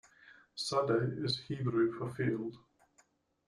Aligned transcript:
Sadeh 0.57 1.17
is 1.23 1.37
Hebrew 1.41 1.91
for 1.93 2.09
"field". 2.09 2.57